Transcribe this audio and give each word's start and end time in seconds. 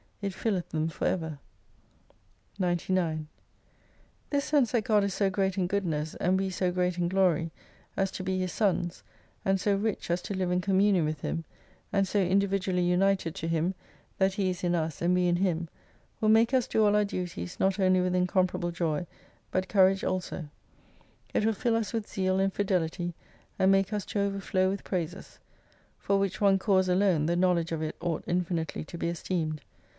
It 0.19 0.33
aileth 0.45 0.69
them 0.69 0.87
for 0.89 1.05
ever, 1.05 1.39
99 2.57 3.27
This 4.31 4.45
sense 4.45 4.71
that 4.71 4.83
God 4.83 5.03
is 5.03 5.13
so 5.13 5.29
great 5.31 5.57
in 5.59 5.65
goodness, 5.67 6.13
and 6.15 6.39
we 6.39 6.51
so 6.51 6.71
great 6.71 6.97
in 6.99 7.07
glory, 7.07 7.51
as 7.97 8.11
to 8.13 8.23
be 8.23 8.39
His 8.39 8.51
sons, 8.51 9.03
and 9.45 9.59
so 9.59 9.75
rich 9.75 10.09
as 10.09 10.21
to 10.23 10.35
live 10.35 10.51
in 10.51 10.61
communion 10.61 11.05
with 11.05 11.21
Him, 11.21 11.43
and 11.93 12.07
so 12.07 12.19
individually 12.19 12.83
united 12.83 13.33
to 13.35 13.47
Him, 13.47 13.73
that 14.17 14.33
He 14.33 14.49
is 14.49 14.63
in 14.63 14.73
us, 14.73 15.01
and 15.03 15.13
we 15.15 15.27
in 15.27 15.35
Him, 15.37 15.69
will 16.19 16.29
make 16.29 16.53
us 16.53 16.67
do 16.67 16.83
all 16.83 16.95
our 16.95 17.05
duties 17.05 17.59
not 17.59 17.79
only 17.79 18.01
with 18.01 18.15
incomparable 18.15 18.71
joy 18.71 19.05
but 19.51 19.69
courage 19.69 20.03
also. 20.03 20.49
It 21.33 21.45
will 21.45 21.53
fill 21.53 21.75
us 21.75 21.93
with 21.93 22.09
zeal 22.11 22.39
and 22.39 22.53
fidelity, 22.53 23.13
and 23.57 23.71
make 23.71 23.91
us 23.93 24.05
to 24.07 24.19
overflow 24.21 24.69
with 24.69 24.83
praises. 24.83 25.39
For 25.97 26.17
which 26.17 26.41
one 26.41 26.57
cause 26.57 26.89
alone 26.89 27.25
the 27.27 27.35
knowledge 27.35 27.71
of 27.71 27.83
it 27.83 27.95
ought 27.99 28.25
infi 28.25 28.49
nitely 28.51 28.85
to 28.87 28.97
be 28.97 29.07
esteemed. 29.07 29.61